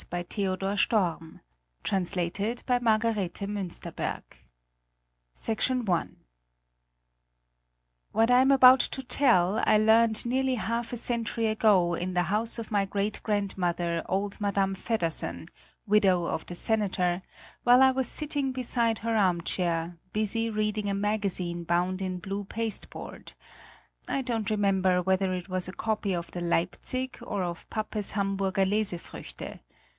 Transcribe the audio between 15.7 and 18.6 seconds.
widow of the senator, while I was sitting